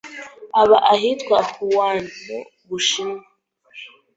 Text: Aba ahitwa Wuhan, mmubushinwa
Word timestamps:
Aba 0.61 0.77
ahitwa 0.93 1.37
Wuhan, 1.65 2.05
mmubushinwa 2.25 3.19